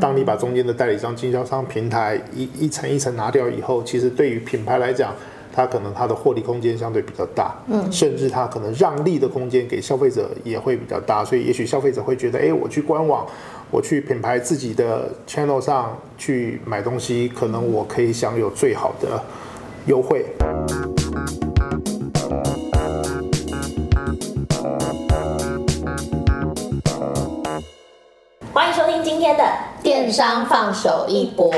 [0.00, 5.12] 当你把中间的代理商、经销商、平台一一层一层拿掉以后，其实对于品牌来讲，
[5.52, 13.26] 它可能它的获利空间相对比较大，嗯，甚至它可能让利的空间给消费者也会比较大，所以也许消费者会觉得，哎，我去官网，
[13.70, 19.20] 我去品牌自己的 channel 上去买东西，可能我可以享有最好的
[19.86, 20.24] 优惠。
[29.04, 29.44] 今天的
[29.82, 31.48] 电商放手一搏，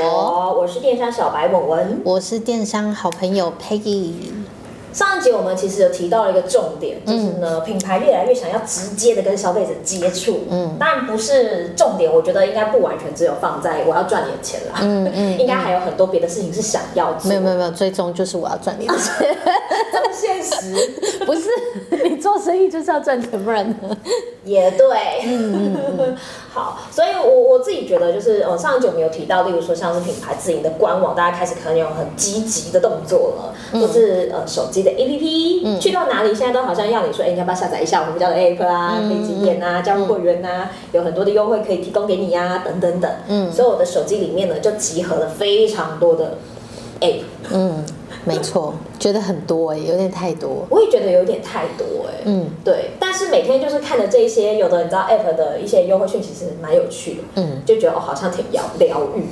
[0.53, 4.13] 我是电商小白文文，我是电商好朋友 Peggy。
[4.93, 10.41] 上一集我们其实有提到了一个重点，就是呢，嗯、品牌越来越想要直接的跟消费者接触。
[10.49, 14.79] 嗯，当然不是重点，我觉得应该不完全只有放在我要赚点钱啦。
[14.81, 17.29] 嗯嗯，嗯 应该还有很多别的事情是想要做。
[17.29, 19.35] 没有没有没有，最终就是我要赚点钱。
[19.91, 20.75] 这么现实？
[21.25, 21.49] 不是，
[22.03, 23.97] 你做生意就是要赚钱，不然呢？
[24.43, 24.87] 也对。
[25.25, 26.17] 嗯嗯嗯。
[26.53, 43.09] 好，所以我我自己觉得就是，呃，上一集我们有提到，例如说像是品牌自营的官网，大家开始可能有很积极的动作了，或、嗯、是呃手机的 APP，、嗯、去到哪里现在都好像要你说，哎、欸，你要不要下载一下我们家的 APP 啊，可以几点啊，加入会员啊，有很多的优惠可以提供给你呀、啊，等等等。
[43.29, 46.37] 嗯，所以我的手机里面呢，就集合了非常多的
[46.99, 47.21] APP。
[47.53, 47.85] 嗯。
[48.25, 50.65] 没错，觉得很多哎、欸，有点太多。
[50.69, 52.23] 我也觉得有点太多哎、欸。
[52.25, 52.91] 嗯，对。
[52.99, 57.21] 但是每天就是看着这些，有的你知道 App 的一些优惠讯息，其实蛮有趣的。
[57.35, 59.23] 嗯，就觉得哦，好像挺疗疗愈。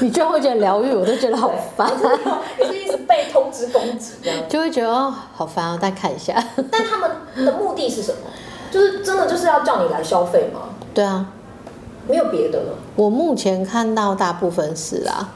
[0.00, 1.90] 你居然会觉得疗愈，我都觉得好烦。
[2.58, 6.34] 你是一直被通知攻击这样，就会觉得哦，好烦哦，再看一下。
[6.70, 7.10] 但他们
[7.46, 8.18] 的目的是什么？
[8.70, 10.60] 就是真的就是要叫你来消费吗？
[10.92, 11.26] 对啊，
[12.08, 12.74] 没有别的了。
[12.96, 15.32] 我目前看到大部分是啊。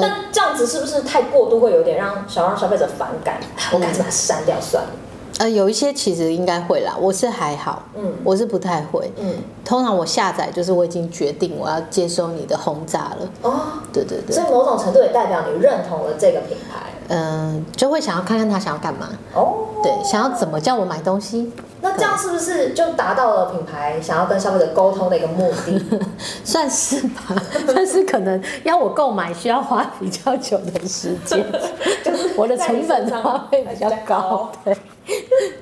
[0.00, 3.40] 那这样子是不是太过度，会有点让想让消费者反感？
[3.72, 4.90] 我干脆把它删掉算了。
[5.38, 13.30] 呃，有一些其实应该会啦，我是还好，嗯，我是不太会，嗯，通常我下载就是我已经决定我要接收你的轰炸了。
[13.40, 13.60] 哦，
[13.92, 16.80] 对对对，所以某种程度也代表你认同了这个品牌。
[17.08, 19.08] 嗯，就会想要看看他想要干嘛。
[19.34, 21.50] 哦，对，想要怎么叫我买东西。
[21.82, 26.00] 那这样是不是就达到了品牌想要跟消费者沟通的一个目的？
[26.44, 27.34] 算是吧，
[27.74, 31.44] 但是可能要我购买需要花比较久的时间，
[32.04, 34.50] 就是我的成本花费比较高。
[34.64, 34.76] 对，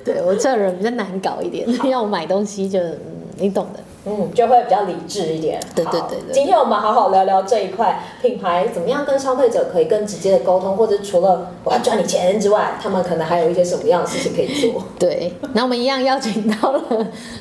[0.05, 2.99] 对我这人比较难搞一点，要我买东西就嗯，
[3.37, 3.79] 你懂的。
[4.03, 5.59] 嗯，就会比较理智一点。
[5.75, 6.33] 对对对对。
[6.33, 14.83] 今天我们好好聊聊这一块，品牌怎么样跟消费者可以更直接的沟通，或者除了我要赚你钱之外，他们可能还有一些什么样的事情可以做。
[14.97, 16.81] 对，那我们一样邀请到了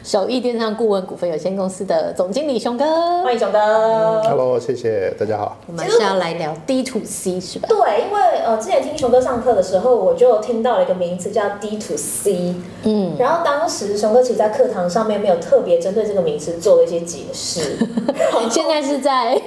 [0.04, 2.84] 首义电商顾问股份有限公司的总经理熊哥，
[3.22, 4.22] 欢迎熊哥。
[4.24, 5.56] Hello，谢谢大家好。
[5.66, 7.68] 我们是要来聊 D to C 是吧？
[7.68, 12.54] 对，因为呃，之前听熊哥上课的时候，我就听到了一个名词叫 D to C。
[12.82, 13.16] 嗯。
[13.18, 16.49] 然后当时熊哥其实在课堂上面没有特别针对这个名词。
[16.58, 17.76] 做了一些解释，
[18.50, 19.34] 现在是在，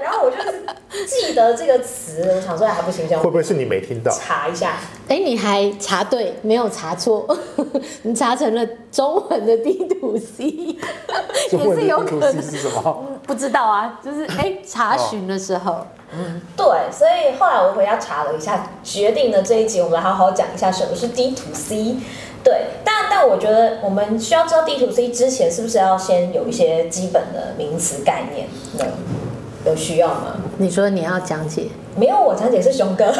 [0.00, 0.64] 然后我就是
[1.06, 4.10] 记得这个词，我想说还不行，会不会是你没听到？
[4.10, 4.78] 查一下，
[5.08, 7.26] 哎，你还查对，没有查错，
[8.02, 10.76] 你查成了中文的 D to C，
[11.52, 13.04] 也是有可能是什么？
[13.26, 21.96] 不知道啊，就是哎，查询的时候，嗯，对，所以后来我回家查了一下，决定了这一集我们来好好讲一下什么是 D to C。
[22.46, 28.46] 对，但但我觉得我们需要知道 D to C 之前，是不是要先有一些基本的名词概念？
[28.78, 30.36] 有，有需要吗？
[30.56, 31.66] 你说你要讲解？
[31.96, 33.12] 没有，我讲解是熊哥。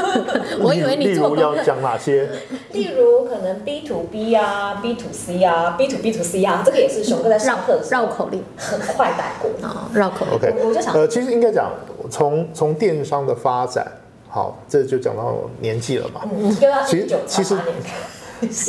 [0.64, 2.26] 我以为你做要讲哪些？
[2.72, 10.34] 例如可能 B to B 啊，B to C 啊，B to B to C 啊，这个也是熊哥在上课的时候绕口令，很快带过啊，绕口令。
[10.36, 11.70] OK，我就想，呃，其实应该讲
[12.10, 13.86] 从从电商的发展，
[14.26, 16.22] 好，这就讲到年纪了嘛。
[16.34, 16.50] 嗯，
[16.86, 17.58] 其实其实。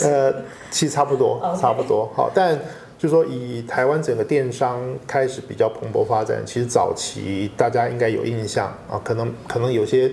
[0.03, 0.33] 呃，
[0.69, 1.39] 其实差不多.
[1.59, 2.09] 差不多。
[2.15, 2.57] 好，但
[2.97, 10.11] 就说以台湾整个电商开始比较蓬勃发展，其实早期大家应该有印象啊，可能可能有些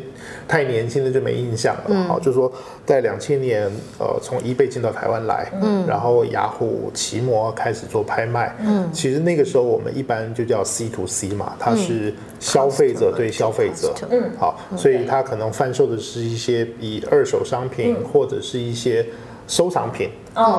[0.48, 1.82] 太年轻的就没印象了。
[1.88, 2.50] 嗯、好，就说
[2.86, 19.04] 在两千年，呃，从 eBay 进到台湾来，嗯，然后雅虎奇摩开始做拍卖，嗯，其实那个时候我们一般就叫 C to C 嘛，它是消费者对消费者，嗯，好，所以它可能贩售的是一些以二手商品、嗯、或者是一些。
[19.48, 20.10] 收藏品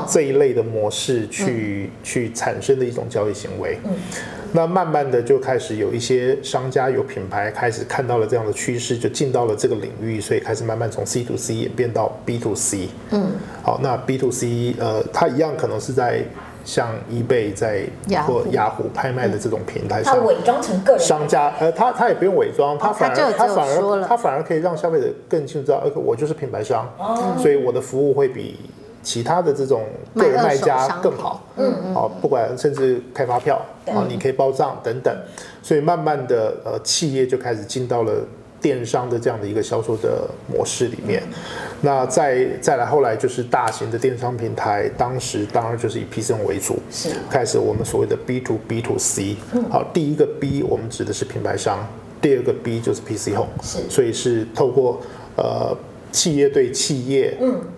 [0.05, 3.91] 这一类的模式去、嗯、去产生的一种交易行为，嗯、
[4.51, 12.89] 那慢慢的就开始有一些商家有品牌开始看到了这样的趋势，就进到了这个领域，所以开始慢慢从 C to C 演变到 B to C。
[13.11, 13.27] 嗯，
[13.63, 16.23] 好，那 B to C 呃，它一样可能是在
[16.65, 17.83] 像 eBay 在
[18.27, 18.89] 或雅虎。
[18.91, 20.99] 拍卖的这种平台上，它伪装成个人。
[20.99, 28.57] 商家，呃，他他也不用伪装，他反而他反而他反而可以让消费者更清楚知道，我就是品牌商，哦、所以我的服务会比。
[29.09, 29.81] 其他的这种
[30.13, 35.11] 个人卖家更好，嗯嗯，好，不管甚至开发票，啊，你可以报账等等，
[35.63, 38.13] 所以慢慢的，呃，企业就开始进到了
[38.61, 41.23] 电商的这样的一个销售的模式里面。
[41.81, 47.09] 那再再来后来就是大型的电商平台，当时当然就是以 PC 为主，是。
[47.31, 49.35] 开始我们所谓的 B to B to C，
[49.71, 51.79] 好，第一个 B 我们指的是品牌商，
[52.21, 55.01] 第二个 B 就是 PC Home，是，所以是透过
[55.35, 55.75] 呃。
[56.11, 57.37] 企业对企业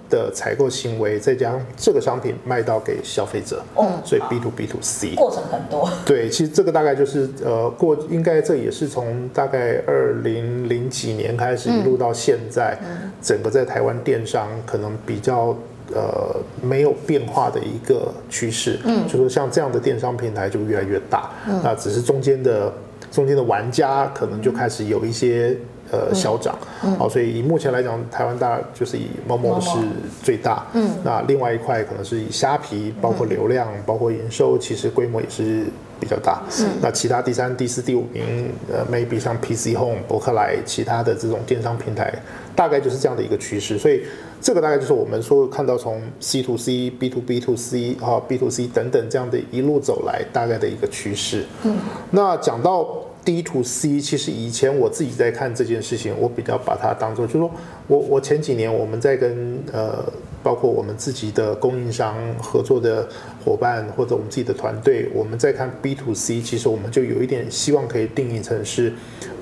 [0.10, 5.90] 的采购行为，再将这个商品卖到给消费者，嗯，所以 B to B to C 过程很多。
[6.06, 12.78] 对，其实这个大概就是呃过，应该这也是从大概二零零几年开始一路到现在，
[13.22, 15.56] 整个在台湾电商可能比较
[15.94, 21.30] 呃没有变化的一个趋势，嗯，就说像这样的电商平台就越来越大，
[21.64, 22.74] 那只是中间的
[23.12, 25.56] 中间的玩家可能就开始有一些。
[25.92, 26.58] 呃，消长，
[26.98, 29.78] 好，所以以目前来讲，台湾大就是以 Momo 是
[30.24, 35.66] 最大，嗯，那另外一块可能是以虾皮，包括流量，包括营收，其实规模也是
[36.00, 36.66] 比较大，是。
[36.82, 38.24] 那其他第三、第四、第五名，
[38.72, 42.14] 呃，maybe 像 PC Home、博客来，其他的这种电商平台，
[42.56, 43.78] 大概就是这样的一个趋势。
[43.78, 44.04] 所以
[44.40, 51.46] 这个大概就是我们说看到从 C to C、B to B to C 哈、B to C 等等这样的一路走来，大概的一个趋势。
[51.64, 51.76] 嗯，
[52.12, 52.88] 那讲到。
[53.24, 57.52] D to C，其实以前我自己在看这件事情，我比较把它当做，就是说
[57.88, 60.04] 我我前几年我们在跟呃，
[60.42, 63.08] 包括我们自己的供应商合作的
[63.46, 68.92] 伙伴或者我们自己的团队，我们在看 B to C，其实我们就有一点希望可以定义成是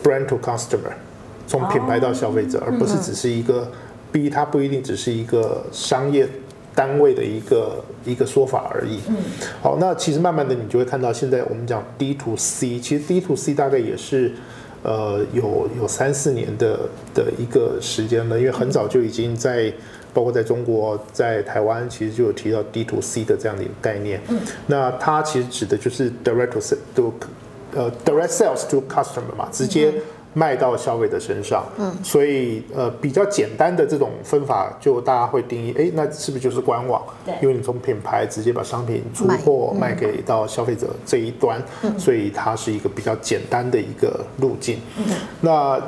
[0.04, 0.92] brand to customer，
[1.48, 3.72] 从品牌到消费者，而不是只是一个
[4.12, 6.28] B，它不一定只是一个商业。
[6.80, 9.02] 单位的一个一个说法而已。
[9.10, 9.18] 嗯，
[9.62, 14.32] 好，那其实慢慢的你就会看到，现在我们讲 D to C，其实 D to C 大概也是，
[14.82, 16.80] 呃，有有三四年的
[17.14, 19.70] 的一个时间了，因为很早就已经在，
[20.14, 24.22] 包括在中国，在台湾，其实就有提到 D to C 的这样的一个概念。
[24.30, 27.14] 嗯，那它其实指的就是 direct to
[27.76, 29.92] 呃 direct sales to customer 嘛，直接。
[30.34, 37.02] 卖到消费者身上，嗯，所以呃比较简单的这种分法，就大家会定义，哎，那是不是就是官网？
[37.26, 44.80] 对，因为你从品牌直接把商品出货卖给到消费者这一端，嗯，所以它是一个比较简单的一个路径。
[44.98, 45.06] 嗯，
[45.42, 45.82] 那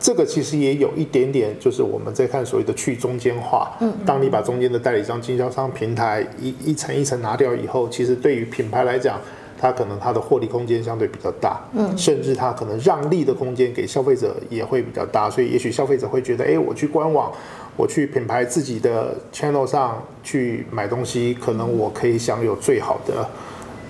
[0.00, 3.76] 这个其实也有一点点，就是我们在看所谓的去中间化。
[3.80, 9.20] 嗯，当你把中间的代理商、经销商、平台一一层一层拿掉以后，其实对于品牌来讲。
[9.58, 17.32] 它可能它的获利空间相对比较大，嗯，甚至它可能让利的空间给消费者也会比较大，所以也许消费者会觉得，哎，我去官网，
[17.76, 23.28] 我去品牌自己的 channel 上去买东西，可能我可以享有最好的。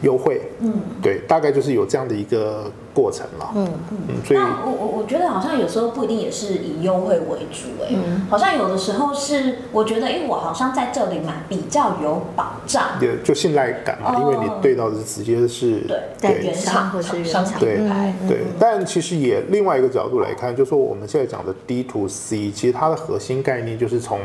[0.03, 17.45] 优惠，嗯，对，大概就是有这样的一个过程了，嗯嗯，所以，那我我我觉得好像有时候不一定也是以优惠为主，哎，嗯，好像有的时候是我觉得，因为我好像在这里买比较有保障，对，就信赖感嘛，因为你对到的是直接是，对，对，原厂或是原厂。
[17.45, 24.21] 品牌，对，但其实也另外一个角度来看，就是说我们现在讲的 D to C，其实它的核心概念就是从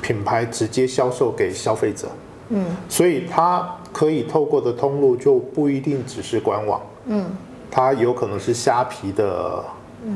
[0.00, 2.06] 品牌直接销售给消费者，
[2.50, 3.68] 嗯，所以它。
[3.94, 7.26] 可以透过的通路就不一定只是官网，嗯，
[7.74, 9.64] 它有可能是虾皮的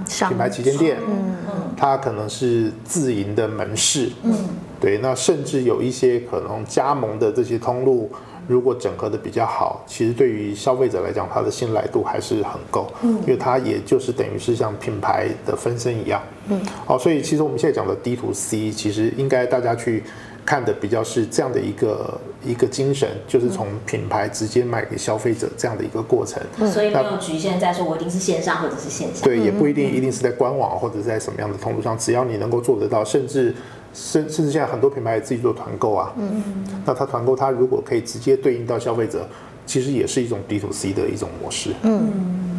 [0.07, 4.33] 品牌旗舰店，嗯嗯，它可能是自营的门市，嗯，
[4.79, 8.09] 对，那甚至有一些可能加盟的这些通路，
[8.47, 20.05] 如果整合的比较好，其实对于消费者来讲，它的信赖度还是很够，嗯，因为它也就是等于是像品牌的分身一样，嗯，好，所以其实我们现在讲的 D to C，其实应该大家去。
[20.47, 33.55] 看的比较是这样的一个一个精神，就是从品牌直接卖给消费者这样的一个过程，嗯、所以没有局限在说我一定是线上或者是线下，对，也不一定一定是在官网或者在什么样的通路上，只要你能够做得到，甚至
[33.93, 36.43] 甚甚至现在很多品牌也自己做团购啊，嗯，
[36.85, 39.27] 那他团购他如果可以直接对应到消费者，
[39.67, 42.58] 其实也是一种 D to C 的一种模式，嗯。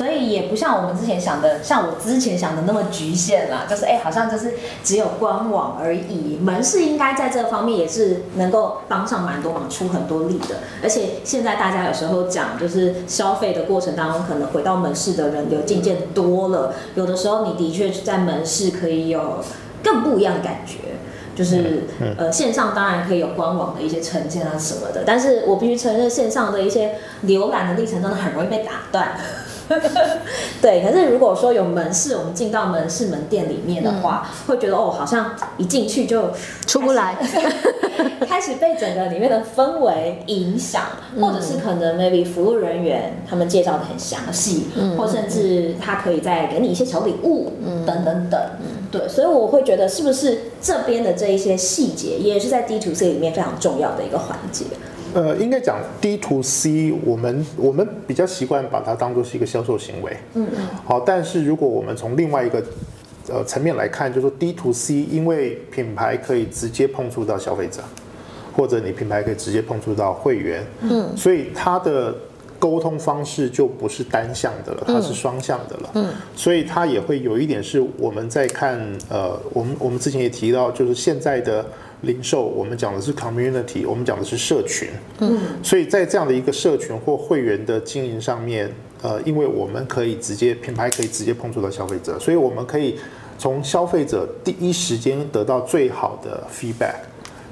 [0.00, 6.38] 所以也不像我们之前想的，像我之前想的那么局限啦，就是哎、欸，好像就是只有官网而已。
[6.40, 10.56] 门市应该在这方面也是能够帮上蛮多忙，出很多力的。
[10.82, 19.44] 而且现在大家有时候讲，就是消费的过程当中，可能回到门市的人流渐渐多了，有的时候你的确在门市可以有
[19.84, 20.78] 更不一样的感觉。
[21.36, 21.84] 就是
[22.16, 26.94] 呃，线上当然可以有官网的一些呈现啊什么的，但是我必须承认，线上的一些
[27.26, 29.18] 浏览的历程真的很容易被打断。
[30.60, 36.30] 对，可是如果说有门市，我们进到门市门店里面的话，嗯、会觉得哦，好像一进去就
[36.66, 37.16] 出不来，
[38.28, 40.82] 开始被整个里面的氛围影响，
[41.14, 48.40] 嗯、或者是可能 maybe 服务人员他们介绍的很详细，嗯、或甚至他可以再给你一些小礼物，嗯、等等等。
[48.60, 48.88] 嗯。
[48.90, 54.64] 对，所以我会觉得是不是这边的这一些细节，也是在 D to C 里面非常重要的一个环节。
[55.14, 60.16] 呃，应该讲 D to C，我们我们比较习惯把它当做是一个销售行为。
[60.34, 60.66] 嗯嗯。
[60.84, 62.62] 好，但是如果我们从另外一个
[63.28, 67.82] 呃层面来看，就是说 D to C，因为品牌可以直接碰触到消费者，
[68.56, 70.64] 或者你品牌可以直接碰触到会员。
[70.82, 71.16] 嗯。
[71.16, 72.14] 所以它的
[72.58, 75.90] 沟通方式就不是单向的了，它是双向的了。
[75.94, 76.08] 嗯。
[76.36, 81.64] 所以它也会有一点是我们在看呃，我们我们之前也提到，就是现在的。
[82.02, 84.88] 零售，我们讲的是 community，我们讲的是社群。
[85.18, 92.98] 嗯，所以在这样的一个社群或会员的经营上面，呃，因为我们可以直接品牌可以直接碰触到消费者，所以我们可以
[93.38, 96.96] 从消费者第一时间得到最好的 feedback。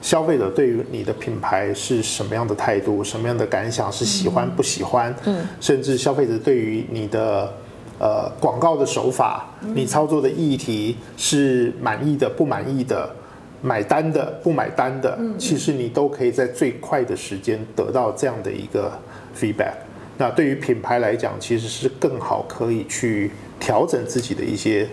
[0.00, 5.14] 消费者对于你的品牌是什么样的态度，什么样的感想，是喜欢不喜欢？
[5.24, 7.52] 嗯，甚至消费者对于你的
[7.98, 13.10] 呃广告的手法，你操作的议题是满意的不满意的？
[13.60, 18.92] 买单的不买单的，其实你都可以在最快的时间得到这样的一个
[19.36, 19.74] feedback。
[20.16, 24.86] 那对于品牌来讲，其实是更好可以去调整自己的一些。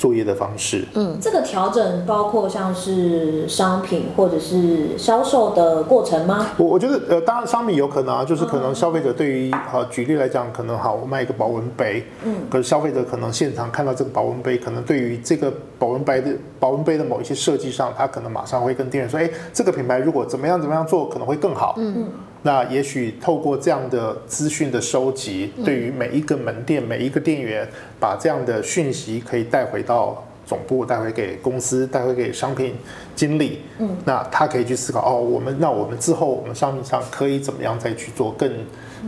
[0.00, 6.46] 作业的方式，嗯，这个调整包括像是商品或者是销售的过程吗？
[6.56, 22.08] 我我觉得，呃，当然商品有可能啊，就是可能消费者对于，好、嗯，举例来讲，可能好，我卖一个保温杯，嗯，可是消费者可能现场看到这个保温杯，可能对于这个保温杯的保温杯的某一些设计上，他可能马上会跟店员说，哎，这个品牌如果怎么样怎么样做，可能会更好，嗯。
[22.42, 27.68] 那也许透过这样的资讯的收集，对于每一个门店、每一个店员，
[27.98, 32.74] 把这样的讯息可以带回到总部，带回给公司，带回给商品
[33.14, 33.60] 经理。
[33.78, 38.50] 嗯，那他可以去思考哦，我们那我们之后我们商品上可以怎么样再去做更。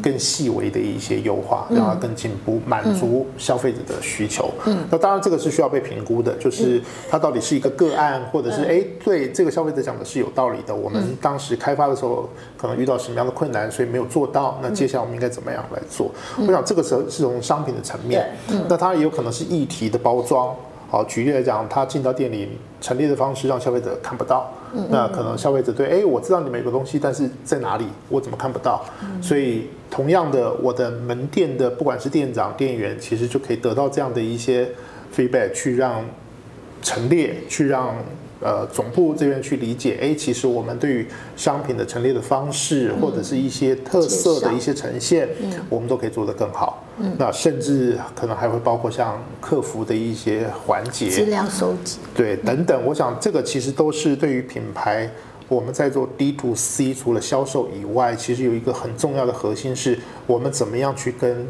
[0.03, 4.51] 更细微的一些优化，让它更进步，满足消费者的需求。
[4.65, 6.81] 嗯，那当然这个是需要被评估的，就是
[7.11, 10.75] 它到底是一个个案，或者是哎，对这个消费者讲的是有道理的。
[10.75, 14.59] 我们当时开发的时候可能遇到什么样的困难，所以没有做到。
[14.63, 16.11] 那接下来我们应该怎么样来做？
[16.39, 18.35] 我想这个时候是从商品的层面，
[18.71, 20.57] 那它也有可能是议题的包装。
[20.93, 22.47] 好，举例来讲，他进到店里
[22.79, 24.53] 陈列的方式让消费者看不到，
[24.91, 28.85] 那可能消费者对，哎，我知道你们有个东西，但是在哪里，我怎么看不到？
[29.23, 29.69] 所以。
[29.91, 34.67] 同样的，我的门店的不管是店长、店员，其实就可以得到这样的一些
[35.15, 36.03] feedback，去让
[36.81, 37.95] 陈列，去让
[38.43, 39.99] 呃总部这边去理解。
[40.01, 41.07] 哎，其实我们对于
[41.37, 45.29] 商品的陈列的方式，或者是一些特色的一些呈现，
[45.69, 46.85] 我们都可以做得更好。
[47.19, 52.85] 那甚至可能还会包括像客服的一些环节，资料收集，对，等等。
[52.85, 55.11] 我想这个其实都是对于品牌。
[55.49, 61.47] 我们在做 D to C，除了销售以外，其实有一个很重要的核心是，我们怎么样去跟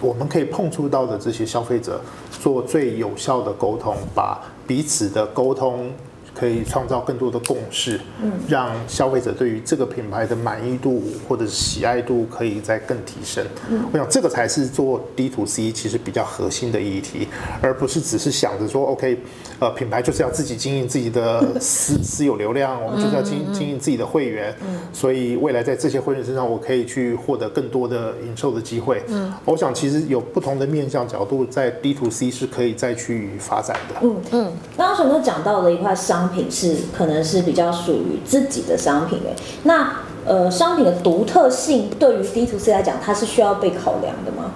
[0.00, 2.00] 我们可以碰触到的这些消费者
[2.30, 5.90] 做最有效的沟通，把彼此的沟通。
[6.34, 13.46] 可以创造更多的共识，嗯，让消费者对于这个品牌的满意度或者是喜爱度可以再更提升。
[13.70, 17.28] 嗯，我想这个才是做 D to C 其实比较核心的议题，
[17.62, 19.16] 而不是只是想着说 OK，
[19.60, 29.00] 呃，品牌就是要自己经营自己的私 私有流量，我们就是要经经营自己的会员，嗯，所以未来在这些会员身上，我可以去获得更多的营收的机会。
[29.06, 34.00] 嗯，我想其实有不同的面向角度，在 D to C 是可以再去发展的。
[34.02, 36.23] 嗯嗯，刚刚都讲到了一块商。
[36.24, 44.50] 商品是可能是比较属于自己的商品诶，那呃商品的独特性对于 D to C 来讲，它是需要被考量的吗？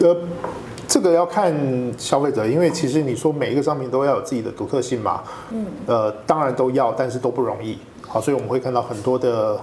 [0.00, 0.16] 呃，
[0.88, 1.54] 这个要看
[1.96, 7.78] 消费者，因为其实你说每一个商品都要有自己的独特性嘛，嗯，呃，当然都要，但是都不容易。
[8.08, 9.60] 好，所以我们会看到很多的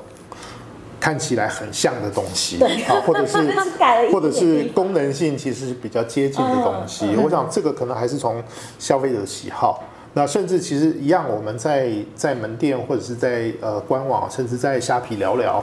[0.98, 3.38] 看起来很像的东西，对，好，或者是
[4.14, 7.18] 或者是功能性其实是比较接近的东西。
[7.22, 8.42] 我想这个可能还是从
[8.80, 9.84] 消费者的喜好。
[10.16, 15.54] 那甚至其实一样，我们在在门店或者是在呃官网，甚至在虾皮聊聊，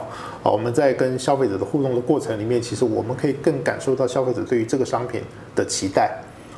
[0.43, 5.21] 啊，我们在跟消费者的互动的过程里面，其实我们可以更感受到消费者对于这个商品
[5.55, 6.11] 的期待，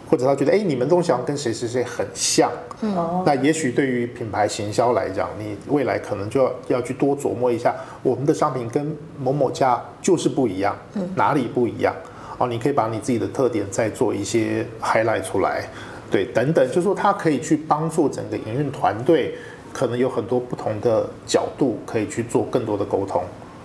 [0.10, 11.94] 或者他觉得，哎，你们东西好像跟谁谁谁很像，嗯，那也许对于品牌行销来讲，你未来可能就要要去多琢磨一下，我们的商品跟某某家就是不一样，嗯，哪里不一样？
[12.40, 15.70] 哦，你可以把你自己的特点再做一些 highlight 出来。
[16.14, 19.34] 对，等等，就是说它可以去帮助整个营运团队，
[19.74, 23.24] 可能有很多不同的角度可以去做更多的沟通。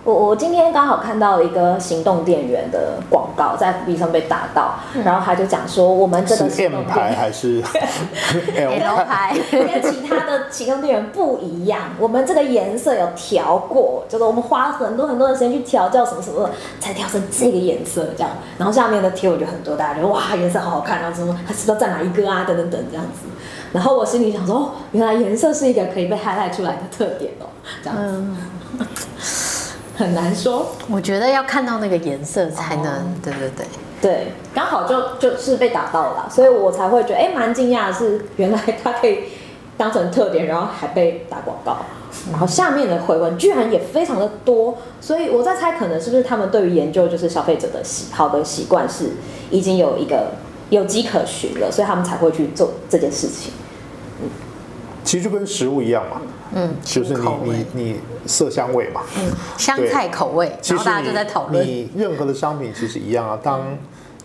[0.09, 4.73] 我我今天刚好看到了一个行动电源的广告，在 FB 上被打到，
[5.05, 7.61] 然后他就讲说，我们这个是 M 牌还是
[8.57, 9.37] L 牌？
[9.51, 16.49] 跟其他的行动电源不一样，我们这个颜色有调过，就是我们花很多很多的时间去调教什么什么，
[16.79, 18.31] 才调成这个颜色这样。
[18.57, 22.45] 然后下面的贴我就很多，大家觉得哇，颜色好好看，然后什么，他是不是要占哪一个啊？
[22.47, 23.27] 等等等这样子。
[23.71, 27.45] 然后我心里想说，哦，原来颜色是一个可以被 highlight 出来的特点哦，
[27.83, 28.03] 这样子。
[28.15, 28.37] 嗯
[29.99, 33.65] 很难说，我觉得要看到那个颜色才能，哦、对对对。
[34.01, 39.25] 对，刚好就就是被打到了，所以我才会觉得哎，蛮惊讶的是，原来它可以
[39.75, 41.79] 当成特点，然后还被打广告，
[42.31, 49.11] 然后下面的回文居然也非常的多，所以我在猜，可能是不是他们对于研究就是消费者的喜好的习惯是
[49.49, 50.27] 已经有一个
[50.69, 53.51] 有迹可循了，所以他们才会去做这件事情。
[55.09, 56.21] 嗯，其实就跟食物一样嘛。
[56.53, 57.95] 嗯，就是你你你
[58.27, 61.65] 色香味嘛，嗯，香菜口味，然后大家就在讨论。
[61.65, 63.61] 你任何的商品其实一样啊，当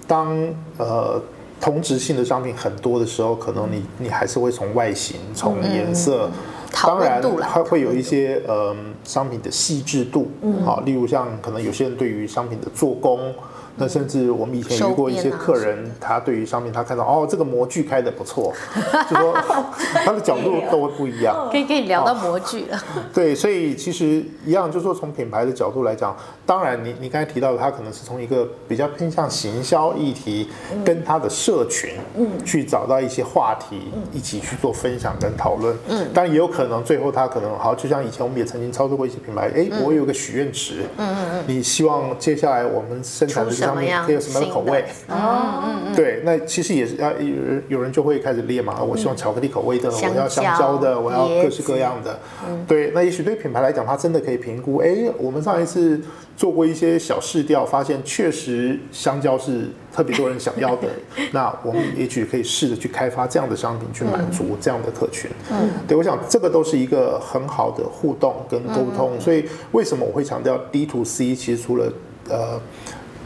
[0.06, 1.20] 当呃
[1.60, 6.30] 同质性的商品很多的时候，可能你你还是会从外形、从颜色，
[6.72, 8.74] 当然它会有一些呃
[9.04, 13.32] 商品的细致度，嗯，好，例如像可能有些人对于商品的做工。
[13.76, 18.52] 那甚至我们以前遇过一些客人，他对于商品他看到哦，这个模具开的不错，
[19.10, 19.34] 就说
[20.04, 21.48] 他的角度都会不一样。
[21.50, 22.78] 可以跟你聊到模具了。
[23.12, 26.16] 对，所以其实一样，就是说从品牌的角度来讲，
[26.46, 30.48] 当然你你刚才提到的，他可能是从一个比较偏向行销议题，
[30.84, 35.76] 跟他的社群，嗯，去找到一些话题，一起去做分享跟讨论。
[35.88, 43.63] 嗯，当然也有可能最后他可能好，就像以前我们也曾经操作过一些品牌，哎，我有个许愿池，嗯嗯嗯，你希望接下来我们生产的。
[43.72, 44.84] 可以有什么样的口味？
[45.08, 48.82] 哦，嗯嗯，对，那其实也是要有人有人就会开始列嘛。
[48.82, 52.18] 我希望巧克力口味的，我要香蕉的，我要各式各样的。
[52.66, 54.78] 对，那也许对品牌来讲，它真的可以评估。
[54.78, 56.00] 哎，我们上一次
[56.36, 60.88] 做过一些小试调，发现确实香蕉是特别多人想要的。
[61.32, 65.30] 那我们也许可以试着去开发这样的商品，去满足这样的客群。
[65.50, 69.18] 嗯，对，我想这个都是一个很好的互动跟沟通。
[69.20, 71.34] 所以为什么我会强调 D to C？
[71.34, 71.92] 其实除了
[72.28, 72.60] 呃。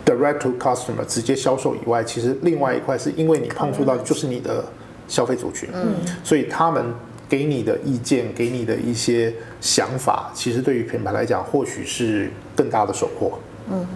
[0.08, 4.64] Direct to customer 直接销售以外，其实另外一块是因为你碰触到就是你的
[5.06, 6.82] 消费族群，嗯，所以他们
[7.28, 13.38] 给你的意见，给你的一些想法，其实对于品牌来讲，或许是更大的收获。
[13.70, 13.86] 嗯，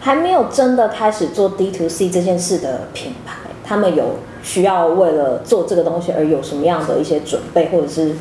[0.00, 8.14] 还没有真的开始做 D to C 这件事的品牌，他们有需要为了做这个东西而有什么样的一些准备，或者是？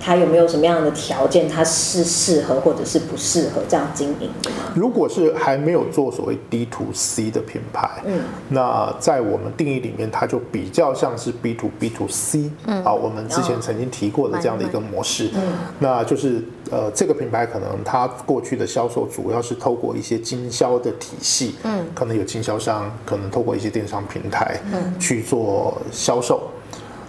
[0.00, 1.48] 它有没有什么样的条件？
[1.48, 4.72] 它是适合或者是不适合这样经营的吗？
[4.74, 15.42] 如果是还没有做所谓 D to C 的品牌，嗯，那在我们定义里面，它就比较像是 B to B to C，嗯，啊，我们之前曾经提过的这样的一个模式，嗯，
[15.78, 26.42] 那就是呃，这个品牌可能它过去的销售主要是透过一些经销的体系，嗯，可能有经销商，可能透过一些电商平台，嗯，去做销售。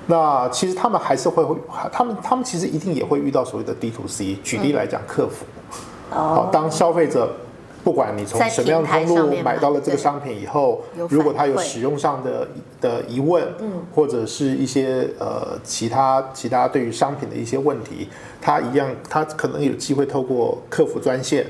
[0.09, 1.55] 那其实他们还是会会，
[1.91, 4.33] 他们他们其实一定也会遇到所谓的 D to C。
[4.43, 5.45] 举例来讲，客服，
[6.09, 7.31] 好，当消费者
[7.83, 12.47] 不管你从什么样的通路买到了这个商品以后，如果他有使用上的
[12.81, 13.47] 的疑问，
[13.93, 18.09] 或者是一些呃其他其他对于商品的一些问题，
[18.41, 21.45] 他一样，他可能有机会透过客服专线，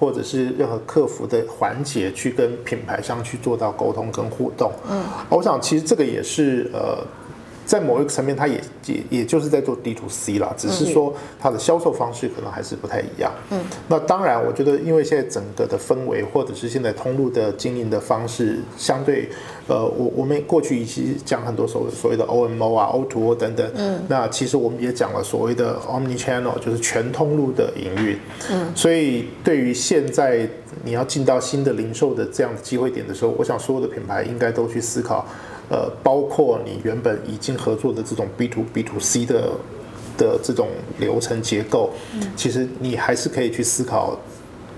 [0.00, 4.72] 或者是任何客服的环节去跟品牌商去做到沟通跟互动。
[4.90, 6.98] 嗯，我想其实这个也是呃。
[7.70, 13.30] 在某一个层面，它也也也就是在做 D to C 啦，只是说它的销售方式可能还是不太一样。
[13.50, 19.28] 嗯，那当然，我觉得因为现在整个的氛围，或者是现在通路的经营的方式，相对，
[19.68, 23.64] 呃，我我们过去一期讲很多所谓所谓的 OMO 啊、O to O 等等。
[23.76, 28.18] 嗯，那其实我们也讲了所谓的 Omni Channel，就是全通路的营运。
[28.50, 30.48] 嗯，所以对于现在
[30.82, 35.24] 你要进到新的零售的这样的机会点的时候，我想所有的品牌应该都去思考。
[35.70, 39.52] 呃，包括你原本已经合作的这种 B to B to C 的
[40.18, 40.66] 的这种
[40.98, 44.18] 流程结构，嗯，其实你还是可以去思考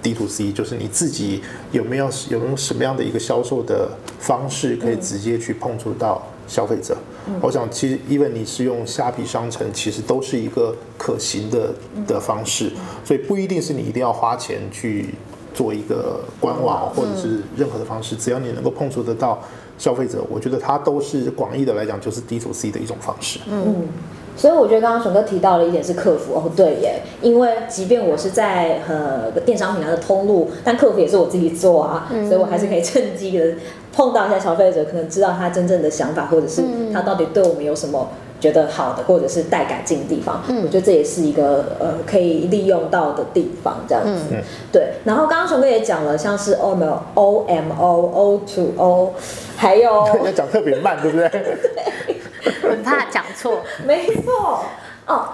[0.02, 6.94] D to C，就是你自己有没有有没有什么样的一个销售的方式，可以直接去碰触到消费者。
[7.26, 11.72] 嗯，我想，其实 even 你是用虾皮商城，其实都是一个可行的
[12.06, 12.70] 的方式，
[13.02, 15.14] 所以不一定是你一定要花钱去
[15.54, 19.42] 做一个官网或者是任何的方式，只要你能够碰触得到。
[19.82, 23.40] 消费者，我觉得他都是广义的来讲，就是 D to C 的一种方式。
[23.50, 23.88] 嗯，
[24.36, 33.54] 所以我觉得刚刚熊哥提到了一点是客服哦，对耶，因为即便我是在呃电商平台的通路，但客服也是我自己做啊，嗯、所以我还是可以趁机的
[33.92, 38.08] 碰到一下消费者，可能知道他真正的想法，或者是他到底对我们有什么
[38.42, 44.94] 觉得好的，或者是待改进的地方，嗯，我觉得这也是一个呃可以利用到的地方，这样子，嗯、对。
[45.04, 49.14] 然后刚刚熊哥也讲了，像是 O M O O M O O to O，
[49.56, 51.28] 还有 要讲特别慢，对不对？
[51.28, 52.20] 对，
[52.68, 54.64] 很怕讲错， 没错
[55.06, 55.28] 哦。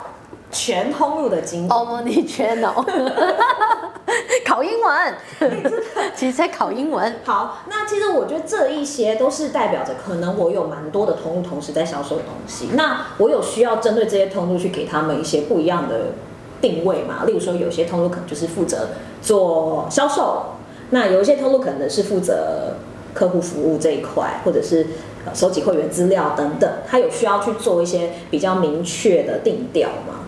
[0.50, 2.84] 全通路的经营，Omnichannel，
[4.46, 5.14] 考英文，
[6.16, 7.16] 其实在考英文。
[7.24, 12.70] 好，那其实我觉得这一些都是代表着，可能我有蛮多的通路同时在销售的东西。
[12.72, 16.12] 那我有需要针对这些通路去给他们一些不一样的
[16.60, 17.24] 定位嘛？
[17.26, 18.88] 例如说，有些通路可能就是负责
[19.20, 20.54] 做销售，
[20.90, 22.74] 那有一些通路可能是负责
[23.12, 24.86] 客户服务这一块，或者是
[25.34, 26.70] 收集会员资料等等。
[26.88, 30.20] 他有需要去做一些比较明确的定调吗？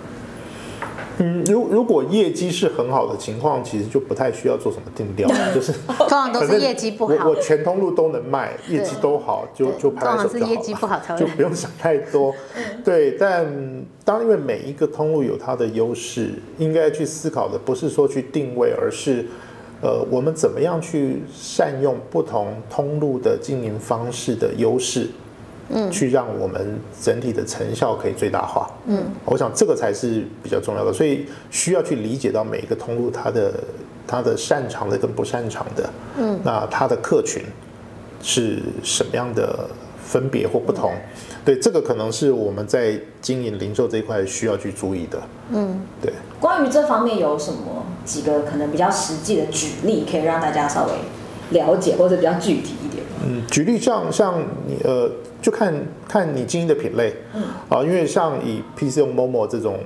[1.21, 7.15] 嗯，如如果业绩是很好的情况，其实就不太需要做什么定调， 就是通常都是业绩不好。
[7.27, 10.29] 我我全通路都能卖，业绩都好，就就拍拍手就好了。
[10.29, 12.35] 通常是业绩不好才会， 就不用想太多。
[12.83, 13.47] 对，但
[14.05, 19.27] 当因为每一个通路有它的优势，应该去思考的不是说去定位，而是
[19.83, 25.09] 呃，我们怎么样去善用不同通路的经营方式的优势。
[25.73, 28.69] 嗯，去让我们整体的成效可以最大化。
[28.87, 33.55] 嗯，我想这个才是比较重要的，所以需要去理解到每一个通路它的
[34.07, 37.43] 它的擅长的跟不擅长的，嗯，那它的客群
[38.21, 39.71] 是什么样的
[40.05, 40.93] 分别或不同？
[41.45, 45.23] 对，这个可能是我们在经营零售这一块需要去注意的。
[45.53, 46.13] 嗯，对。
[46.41, 50.93] 关于这方面有什么几个可能比较实际的举例，可以让大家稍微
[51.59, 53.05] 了解，或者比较具体一点？
[53.25, 55.09] 嗯，举例像像你呃。
[55.41, 55.75] 就看
[56.09, 59.79] 看你经营的品类，嗯，啊，因为像以 PChome Momo 这种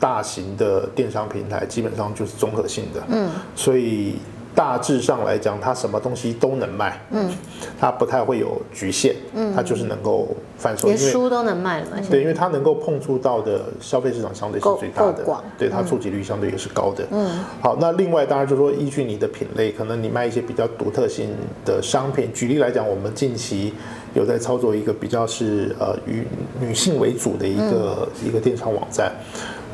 [0.00, 4.16] 大型的电商平台，基本上就是综合性的，嗯，所以
[4.54, 7.30] 大致上来讲，它什么东西都能卖，嗯，
[7.78, 15.24] 它不太会有局限，嗯，它就是能够贩售，连书都能卖了嘛，对，因为它能够碰触到的消费市场相对是最大的，
[15.58, 21.30] 对，它触及率相对也是高的，嗯，好，那另外当然就是说依据你的品类，可能你卖一些比较独特性
[21.64, 23.72] 的商品，举例来讲，我们近期。
[24.16, 26.26] 有在操作一个比较是呃与
[26.58, 29.12] 女性为主的一个、嗯、一个电商网站，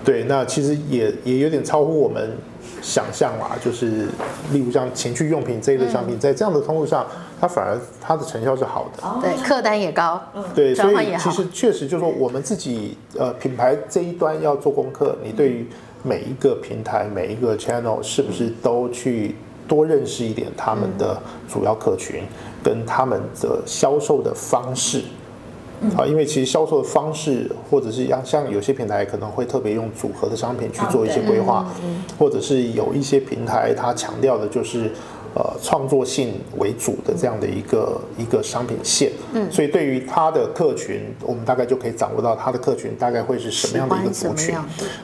[0.05, 2.37] 对，那其实也也有点超乎我们
[2.83, 4.07] 想象啦，就是
[4.53, 7.07] 例如像情趣用品这一类商品，嗯、在这样的通路上，
[7.41, 10.21] 它反而它的成效是好的，对，客单也高，
[10.53, 15.65] 对，所以其实确实就是说我们自己呃品牌这一端要做功课，你对于
[16.03, 19.37] 每一个平台每一个 channel 是不是都去
[19.69, 21.17] 多认识一点他们的
[21.49, 22.25] 主要客群？
[22.63, 25.03] 跟他们的销售的方式，
[25.97, 31.67] 啊，因为其实销售的方式，或者是像像有些平台可能会特别用组合的商品去做一些规划，
[32.19, 34.91] 或者是有一些平台它强调的就是
[35.35, 44.55] 呃创作性为主的这样的一个一个商品线，嗯，所以对于它的客群，我们大概就可以掌握到它的客群大概会是什么样的一个族群，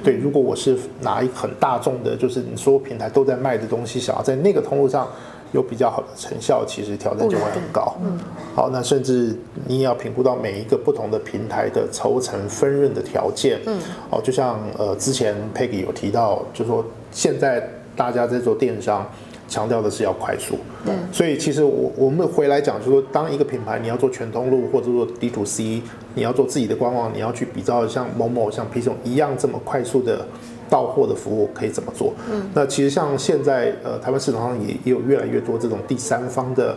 [0.05, 5.09] 对，如果我是拿一很大众的，就是你所有平台都在卖的东西，想要在那个通路上。
[5.52, 7.94] 有比较好的成效，其实挑战就会很高。
[8.02, 8.18] 嗯，
[8.54, 9.34] 好，那甚至
[9.66, 13.58] 你也要评估到每一个不同的平台的抽成分润的条件。
[13.66, 13.78] 嗯，
[14.11, 19.06] 哦，就像呃之前 Peggy 有提到，就是说现在大家在做电商，
[19.48, 20.58] 强调的是要快速。
[20.84, 25.82] 嗯，所以其实我我们回来讲，就是说当一个品牌你要做全通路或者做 D to C，
[26.14, 30.26] 你要做自己的官网，你要去比较像 Momo、像 PChome 一样这么快速的。
[30.68, 32.14] 到货的服务可以怎么做？
[32.31, 36.76] 嗯，那其实像现在呃，台湾市场上也也有越来越多这种第三方的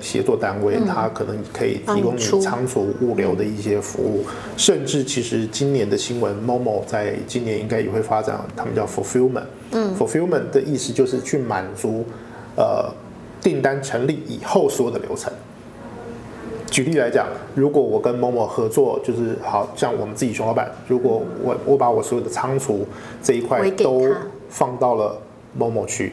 [0.00, 4.24] 协作单位，它可能可以提供你仓储物流的一些服务，
[4.56, 9.46] 甚至其实今年的新闻，Momo 在今年应该也会发展，他们叫 Fulfillment。
[9.72, 12.04] 嗯，Fulfillment 的意思就是去满足
[12.56, 12.92] 呃
[13.40, 15.32] 订单成立以后所有的流程。
[16.70, 22.86] 举例来讲，如果我跟某某合作，就是好像我们自己熊老板，如果我我把我所有的仓储
[23.22, 24.06] 这一块都
[24.48, 25.18] 放到了
[25.56, 26.12] 某某去，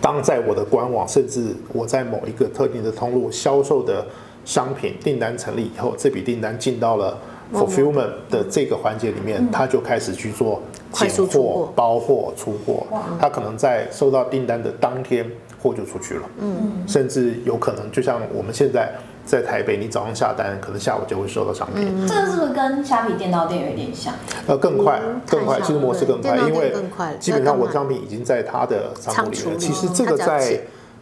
[0.00, 4.06] 当在我的官网，甚至我在某一个特定的通路销售的
[4.44, 7.18] 商品订单成立以后，这笔订单进到了
[7.52, 12.86] fulfillment 的这个环节里面，他就开始去做拣货、包货、出货，
[13.18, 15.28] 他可能在收到订单的当天
[15.60, 18.92] 货就出去了，嗯，甚至有可能就像我们现在。
[19.32, 21.90] 在台北，你早上下单，可能下午就会收到商品。
[21.90, 24.12] 嗯、这个是不是跟虾皮电到店有点像？
[24.46, 26.70] 呃，更快，更快，其实模式更快，因为
[27.18, 29.56] 基本上我的商品已经在他的仓库里了。
[29.56, 30.60] 其实这个在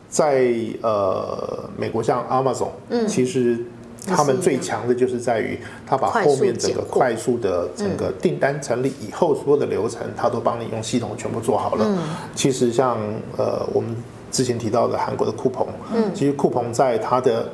[0.08, 3.58] 在呃美国像 Amazon，嗯，其实
[4.06, 11.84] 他们最强的就是在于他把后面整个快速的整个订单成立以后所有的流程，他都帮你用系统全部做好了。
[11.84, 11.98] 嗯、
[12.36, 12.96] 其实像
[13.36, 13.96] 呃我们
[14.30, 17.50] 之前提到的韩国的酷鹏，嗯，其实酷鹏在它的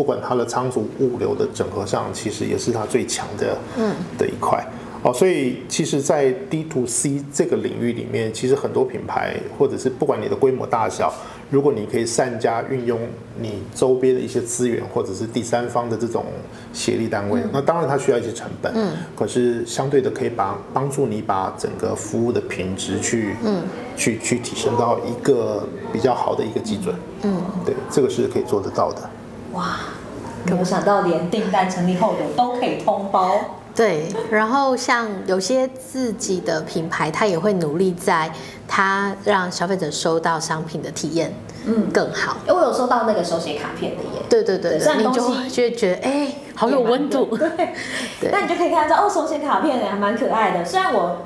[0.00, 3.94] 不管它的仓储物流的整合上，其实也是它最强的嗯。
[4.16, 4.66] 的一块。
[5.02, 11.12] 哦，所以其实，在 D to C 这个领域里面，其实很多品牌，或者是不管你的规模大小，
[11.50, 12.98] 如果你可以善加运用
[13.38, 16.24] 你周边的一些资源，或者是第三方的这种
[16.72, 23.62] 协力单位，嗯、那当然它需要一些成本，嗯，可是相对的可以把帮助你把整个服务的品质去，嗯，
[23.98, 29.10] 去去提升到一个比较好的一个基准，嗯，对，这个是可以做得到的。
[29.52, 29.76] 哇，
[30.44, 33.32] 没有想到连订单成立后的都可以通包。
[33.74, 38.30] 对，然后像有些自己的品牌，他也会努力在
[38.66, 41.32] 他让消费者收到商品的体验，
[41.66, 42.36] 嗯，更好。
[42.48, 44.22] 我有收到那个手写卡片的耶。
[44.28, 47.36] 对对对，对你就会觉得哎，好有温度。
[47.36, 47.48] 对，
[48.20, 50.64] 对那你就可以看到哦，手写卡片还蛮可爱的。
[50.64, 51.16] 虽然我。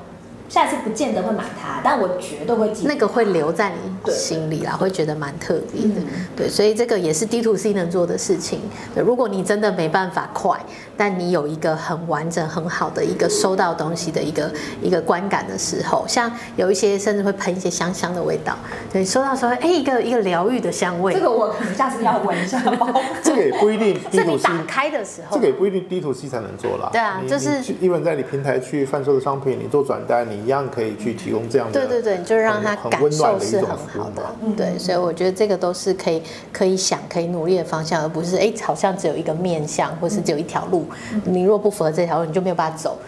[0.55, 2.88] 下次不见得会买它，但我绝对会记得。
[2.88, 6.01] 那个会留在你心里啦，会觉得蛮特别的。
[6.37, 8.61] 对，所以这个也是 D to C 能做的事情。
[8.95, 10.57] 对，如果你真的没办法快，
[10.97, 14.49] 但你有一个很完整、很好的一个收到东西的一个
[14.81, 18.57] 一个观感的时候，像有一些甚至会喷一些香香的味道。
[18.93, 21.12] 对，收到时候，哎，一个一个疗愈的香味。
[21.12, 22.88] 这个我可能下次要闻一下包。
[23.25, 24.45] 这个也不一定 D to C。
[24.45, 25.35] 打开的时候。
[25.35, 26.90] 这个也不一定 D to C 才能做啦。
[26.93, 34.23] 对啊，就是一般在你平台去贩售的商品，你做转单，你一样可以去提供这样的，对对对，就让他感受是很好的，
[34.57, 40.85] 对，所以我觉得这个都是可以可以想可以努力的方向，而不是哎，好像只有一个面向，或是只有一条路，
[41.25, 42.99] 你若不符合这条路，你就没有办法走。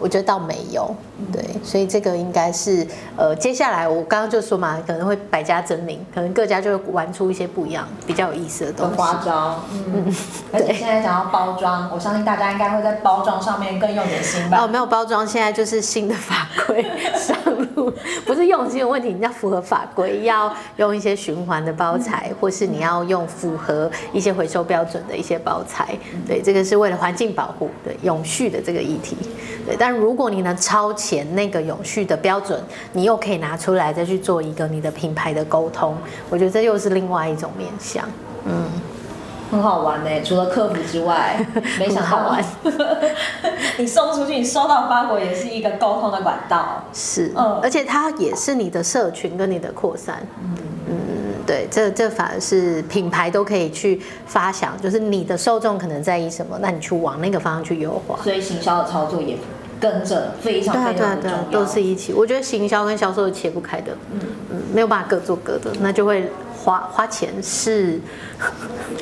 [0.00, 0.94] 我觉得倒没有，
[1.32, 8.96] 对，所以这个应该是呃，接下来我刚刚就说嘛，可能会百家争鸣，可能各家就会玩出一些不一样、比较有意思的东西。
[8.96, 10.14] 花招，嗯，
[10.52, 14.58] 而且现在想要包装，我相信大家应该会在包装上面更用点心吧？
[14.62, 17.36] 哦，没有包装，现在就是新的法规 上
[17.74, 17.92] 路，
[18.24, 29.16] 不是用心的问题，你要符合法规，要用一些循环的包材，或是你要用符合一些回收标准的一些包材，对，这个是为了环境保护，对，永续的这个议题，
[29.66, 29.73] 对。
[29.78, 32.60] 但如果你能超前那个永续的标准，
[32.92, 35.96] 你又可以拿出来再去做一个你的品牌的沟通，
[36.30, 38.04] 我觉得这又是另外一种面向。
[38.44, 38.64] 嗯，
[39.50, 40.10] 很好玩呢。
[40.22, 41.44] 除了客服之外，
[41.78, 42.44] 没想到好玩。
[43.78, 46.84] 你送出去，你收到发货也是一个沟通的管道。
[46.92, 50.24] 是，嗯，而且它也是你的社群跟你的扩散。
[50.42, 50.56] 嗯
[50.86, 50.96] 嗯，
[51.46, 58.16] 对，这这反而是品牌都可以去发想，就是你的受众可能在意什么，那你去往那个方向去优化。
[58.22, 59.36] 所以行销的操作也。
[59.80, 62.12] 跟着非常非常的重要，对啊，对啊，都是一起。
[62.12, 66.30] 我觉得行销跟销售是切不开的，嗯嗯，没有办法各做各的，那就会
[66.64, 68.00] 花花钱是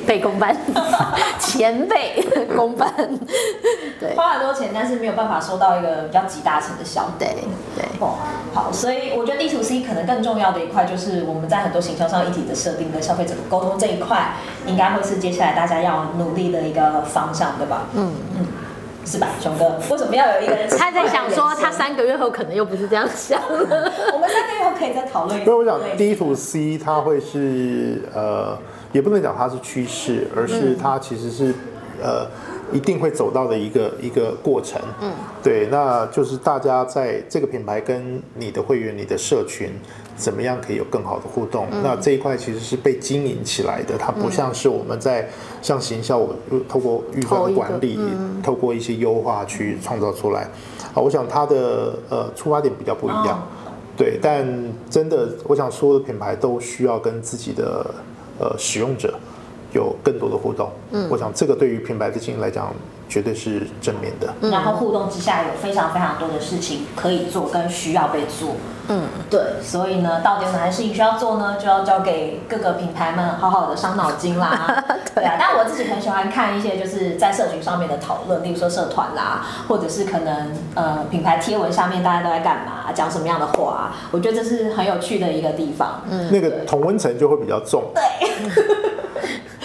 [0.05, 0.55] 倍工班，
[1.39, 2.91] 前辈工班，
[3.99, 7.11] 对，花很多钱，但是没有办法收到一个比较集大成的效果。
[7.17, 7.29] 对
[7.75, 8.15] 对哦，
[8.53, 14.33] 好，所以我觉得 D to C 可能更重要的一块，就是我们在很多行销上一体的设定跟消费者的沟通这一块，
[14.65, 17.83] 应该会是接下来大家要努力的一个方向，对吧？
[17.95, 18.47] 嗯嗯。
[19.05, 19.65] 是吧，熊哥？
[19.89, 20.69] 为什么要有一个人？
[20.77, 23.91] 他在想说，他三个月后可能又不是这样想了。
[24.13, 25.45] 我们三个月后可以再讨论一下。
[25.45, 28.57] 所以我想，D to C 它会是呃，
[28.91, 31.53] 也不能讲它是趋势，而是它其实是
[32.01, 32.25] 呃，
[32.71, 34.81] 一定会走到的一个一个过程。
[35.01, 35.11] 嗯，
[35.43, 39.71] 对，那就是大家在这个品牌跟你的会员、你的社群。
[40.15, 41.65] 怎么样可以有更好的互动？
[41.71, 45.27] 嗯、那这一块其实是被经营起来的，它不像是我们在
[45.59, 46.35] 像行销，我
[46.69, 50.43] 透过预算的管理，嗯、透过一些优化去创造出来。
[50.93, 54.19] 啊，我想它的呃出发点比较不一样，哦、对。
[54.21, 54.45] 但
[54.87, 57.83] 真的，我想所有的品牌都需要跟自己的
[58.39, 59.19] 呃使用者
[59.73, 60.69] 有更多的互动。
[60.91, 62.73] 嗯，我想这个对于品牌的经营来讲，
[63.09, 64.33] 绝对是正面的。
[64.49, 68.55] 然后互动之下，有非常非常多的事情可以做，跟需要被做。
[68.89, 71.55] 嗯，对，所以呢，到底有哪些事情需要做呢？
[71.57, 74.83] 就要交给各个品牌们好好的伤脑筋啦。
[75.15, 86.01] 对啊，但我自己很喜欢看一些就是在社群上面的讨论，例如说社团啦，或者是可能呃品牌贴文下面大家都在干嘛，讲什么样的话，我觉得这是很有趣的一个地方。
[86.09, 87.83] 嗯，那个同温层就会比较重。
[87.95, 88.03] 对。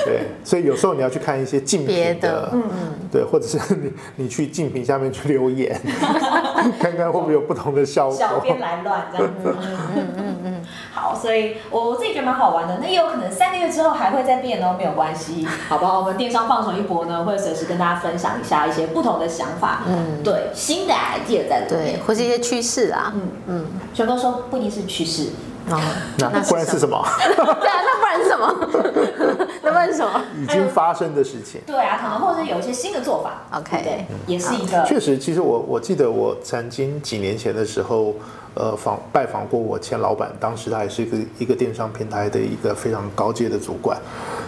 [0.08, 5.78] 对，所以有时候你要去看一些竞品的，嗯嗯，对，或者是你你去竞品下面去留言，
[6.80, 8.16] 看看会不会有不同的效果。
[8.16, 12.78] 小编来乱这样子， 嗯嗯嗯嗯，好，所以我我自己觉得蛮好玩的。
[12.80, 16.00] 那也有可能三个月之后还会再变哦，没有关系，好不好？
[16.00, 23.22] 我们电商放手一搏呢，会随时跟大家分享一下一些不同的想法，嗯，对，新的 idea 在里面，对，或是一些趋势啊，嗯。
[23.46, 25.28] 嗯，全哥说不一定是趋势。
[25.70, 25.80] 哦，
[26.18, 27.04] 那不然是什么？
[27.60, 29.46] 对啊，那不然是什么？
[29.62, 30.22] 那不然是什么？
[30.40, 31.60] 已经发生的事情。
[31.66, 33.42] 对啊，可能或者有一些新的做法。
[33.58, 34.84] OK，对，也是一个。
[34.84, 38.14] 确实，其实我我记得我曾经几年前的时候，
[38.54, 43.98] 呃，访拜访过我前老板，当时他也是一个一个电商平台的一个非常高阶的主管。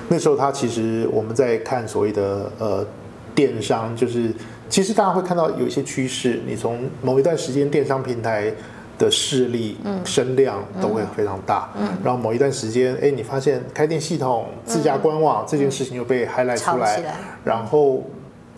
[0.09, 2.87] 那时候他其实我们在看所谓的呃
[3.35, 4.33] 电商，就是
[4.69, 8.53] 其实大家会看到有一些趋势，你从某一段时间电商平台。
[9.01, 11.71] 的势力、声量都会非常大。
[11.75, 17.03] 嗯，然后某一段时间，哎，你发现开店系统、自家官网这件事情又被 highlight 出来，
[17.43, 18.05] 然后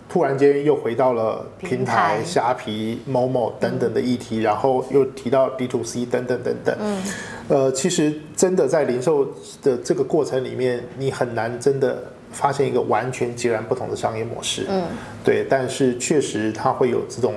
[0.09, 6.75] 突然间又回到了平台、虾皮、某某等等的议题，然后又提到 D to C 等等等等。
[6.77, 7.01] 嗯，
[7.47, 9.25] 呃，其实真的在零售
[9.61, 12.03] 的这个过程里面，你很难真的
[12.33, 14.65] 发现一个完全截然不同的商业模式。
[14.67, 14.83] 嗯，
[15.23, 17.33] 对，但是确实它会有这种。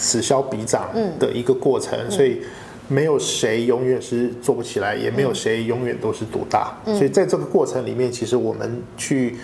[0.00, 2.40] 此消彼长的一个过程，嗯、所以
[2.88, 6.76] 没有谁永远是做不起来，嗯、也没有谁永远都是独大。
[6.86, 9.36] 嗯、所以在这个过程里面，其实我们去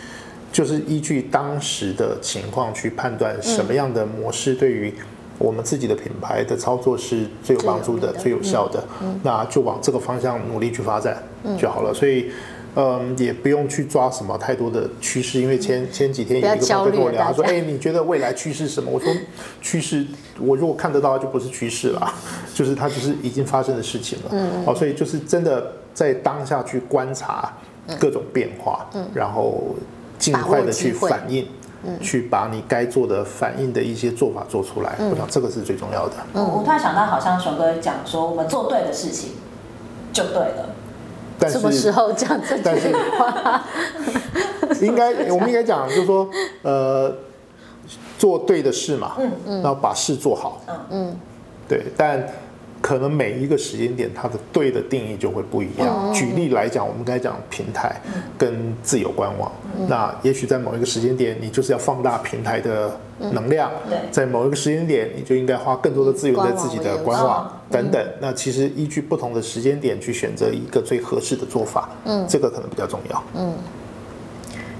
[0.51, 4.93] 就是依据当时的情况去判断什么样的模式对于
[5.39, 8.83] 我们自己的品牌的操作是最有帮助的、最有效的，
[9.23, 11.23] 那就往这个方向努力去发展
[11.59, 11.95] 就好了。
[11.95, 12.31] 所以。
[12.77, 19.11] 嗯，也不用去抓什么太多的趋势，因为前前几天有一个朋友跟我聊，他说：“哎，你觉得未来趋势是什么？”我说
[19.63, 20.07] ：“趋势，
[20.39, 22.15] 我如果看得到，就不是趋势了，
[22.55, 27.51] 就是它只是已经发生的事情了。”嗯，好，所以就是真的在当下去观察
[27.99, 29.75] 各种变化，嗯，然后
[30.19, 31.49] 尽快的去反应，
[31.83, 34.95] 嗯，去把你该做的反应的一些做法做出来。
[34.99, 36.15] 我想这个是最重要的。
[36.35, 39.31] 嗯，我突然想到，好像熊哥讲说，我们做对的事情
[40.13, 40.75] 就对了。
[41.39, 43.63] 但是什么时候讲这句话？
[44.81, 46.29] 应该 我们应该讲，就是说，
[46.63, 47.15] 呃，
[48.19, 51.09] 做对的事嘛，嗯嗯，然后把事做好，嗯。
[51.09, 51.17] 嗯，
[51.69, 52.27] 对，但。
[52.83, 55.89] 可能每一个时间点，它的对的定义就会不一样。
[56.05, 58.01] 嗯、举例来讲，我们刚才讲平台
[58.39, 68.03] 跟自由官网，嗯、那也许在某一个时间点，你就是要放大平台的能量；嗯、在某一个时间点，你就应该花更多的资源在自己的官网，官网等等。
[68.03, 73.23] 嗯、那其实依据不同的时间点去选择一个最合适的做法，嗯，这个可能比较重要。
[73.35, 73.55] 嗯。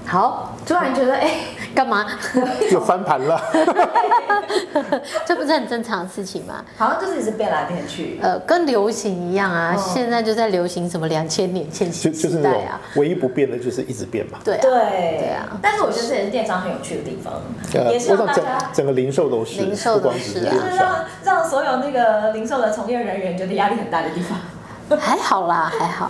[0.07, 1.31] 好，突然觉得哎，
[1.75, 2.05] 干嘛
[2.71, 3.39] 又翻盘了？
[5.27, 6.63] 这不是很正常的事情吗？
[6.77, 8.17] 好像就是一直变来变去。
[8.21, 12.79] 呃，跟流行一样啊，现在就在流行什么两千年千禧时代啊。
[12.95, 14.39] 唯一不变的就是一直变嘛。
[14.45, 15.59] 对对对啊！
[15.61, 17.33] 但是我觉得这也是电商很有趣的地方，
[17.91, 24.37] 也是让大家整个零售都是，零售都是，就是让让所有那个零售的从业人员觉得压力很大的地方。
[24.97, 26.09] 还好啦，还好。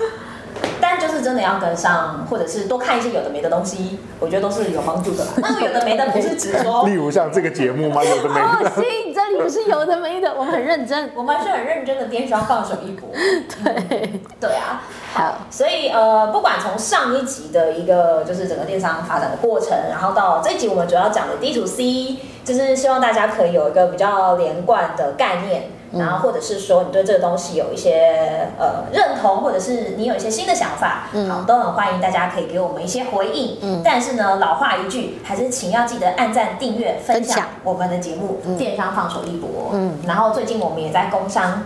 [0.80, 5.26] 但就是真的要跟上，或者是多看一些有的没的东西，我觉得都是有帮助的。
[5.38, 8.04] 那有的没的不是指说， 例如像这个节目吗？
[8.04, 8.48] 有的没的。
[8.48, 13.10] 哦，行，这里不是有的没的，我们很认真， 我们是很认真的电商放手一搏。
[13.13, 14.82] 对，对啊。
[15.13, 25.72] 好，所以呃，不管从上一集的一个就是整个电商发展的过程，然后到这一集我们主要讲的 D to C，就是希望大家可以有一个比较连贯的概念。
[25.91, 33.58] 然后或者是说你对这个东西有一些呃认同，或者是你有一些新的想法，嗯，好，都很欢迎大家可以给我们一些回应。
[33.62, 39.50] 嗯，但是呢，老话一句，还是请要记得按赞、订阅、分享我们的节目《电商放手一搏》。
[39.73, 41.63] 嗯，然后最近我们也在工商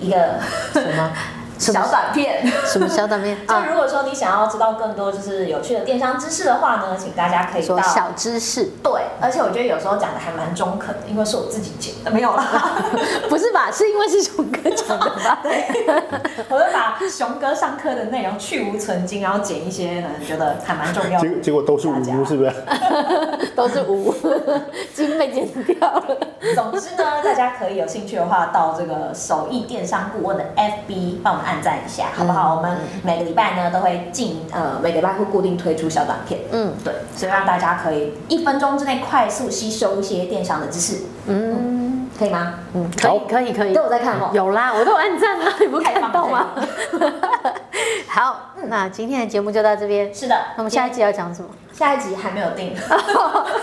[0.00, 0.34] 一个
[0.72, 1.12] 什么？
[1.58, 3.36] 小短片，什么小短片？
[3.46, 8.70] 就如果说你想要知道更多就是有趣的电商知识的话呢，请大家可以到小知识。
[8.82, 12.44] 对，而且我觉得有时候讲的还蛮中肯的，因为是我自己剪的，没有啦。
[13.28, 13.70] 不是吧？
[13.72, 15.40] 是因为是熊哥讲的吧？
[15.42, 15.64] 对，
[16.48, 21.28] 我会把熊哥上课的内容去无存精，然后剪一些可能觉得还蛮重要的。
[21.28, 22.52] 结结果都是无，是不是？
[23.54, 24.14] 都是无，
[24.94, 26.04] 金被剪掉了。
[26.54, 32.54] 总之呢，大家可以有兴趣的话，到这个手艺电商顾问的 FB 帮我们按赞一下，好不好？
[32.54, 41.67] 嗯、我们每个礼拜呢都会进呃，每个礼拜会固定推出小短片，嗯，对，所以让大家可以一分钟之内快速吸收一些电商的知识，嗯，嗯，
[42.18, 42.54] 可以吗？
[42.74, 46.48] 嗯，可以，可以，可以，都有在看哦，有啦，我都按赞了， 你不看到吗？
[48.08, 51.48] 好，那今天的节目就到这边，是的，那我们下一集要讲什么？
[51.72, 52.74] 下一集还没有定，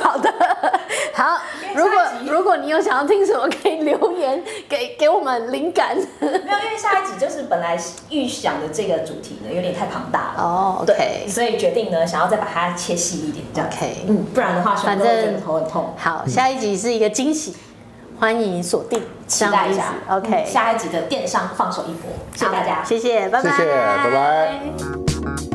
[0.02, 0.34] 好的，
[1.14, 1.38] 好。
[1.76, 5.94] 如果如果你有想要听什么，可以留言给给我们灵感。
[6.22, 7.78] 没有，因为下一集就是本来
[8.10, 10.42] 预想的这个主题呢，有点太庞大了。
[10.42, 14.06] 哦，OK，所以决定呢，想要再把它切细一点，这样 OK。
[14.08, 15.94] 嗯，不然的话，反正头很痛。
[15.98, 17.54] 好，下一集是一个惊喜，
[18.20, 19.94] 欢迎锁定，期待一下。
[20.10, 23.66] OK，下一集的电商放手一搏，谢谢大家，谢谢，拜拜，谢谢，
[24.04, 25.55] 拜拜。